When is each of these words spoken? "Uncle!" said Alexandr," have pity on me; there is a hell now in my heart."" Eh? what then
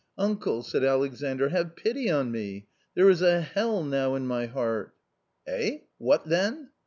"Uncle!" 0.27 0.63
said 0.63 0.83
Alexandr," 0.83 1.49
have 1.49 1.75
pity 1.75 2.09
on 2.09 2.31
me; 2.31 2.65
there 2.95 3.07
is 3.07 3.21
a 3.21 3.39
hell 3.41 3.83
now 3.83 4.15
in 4.15 4.25
my 4.25 4.47
heart."" 4.47 4.95
Eh? 5.47 5.77
what 5.99 6.25
then 6.25 6.71